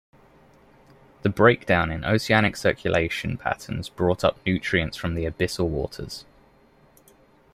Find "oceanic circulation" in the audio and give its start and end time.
2.09-3.37